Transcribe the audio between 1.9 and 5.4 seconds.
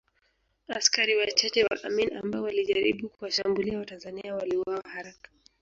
ambao walijaribu kuwashambulia Watanzania waliuawa haraka